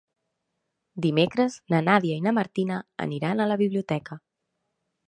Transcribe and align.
Dimecres 1.05 1.57
na 1.75 1.83
Nàdia 1.89 2.17
i 2.17 2.25
na 2.29 2.35
Martina 2.41 2.81
aniran 3.07 3.47
a 3.47 3.49
la 3.53 3.61
biblioteca. 3.65 4.21